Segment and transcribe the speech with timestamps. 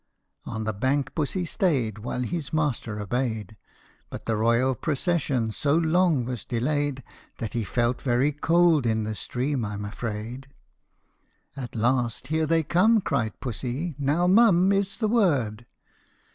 [0.55, 3.55] "On the bank Pussy stayed, while his master obeyed;'
[4.09, 7.03] But the Royal procession so long was delayed
[7.37, 10.47] That he felt very cold in the stream, I 'm afraid.
[11.55, 15.67] At last," Here they come!" cried Pussy:" now, mum Is the word